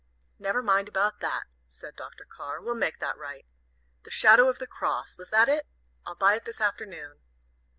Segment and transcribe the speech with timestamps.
[0.39, 2.25] "Never mind about that," said Dr.
[2.25, 2.59] Carr.
[2.59, 3.45] "We'll make that right.
[4.01, 5.67] 'The Shadow of the Cross' was that it?
[6.07, 7.19] I'll buy it this afternoon."